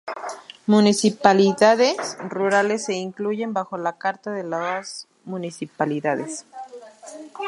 [0.65, 6.43] Municipalidades rurales se incluyen bajo "La carta de las municipalidades".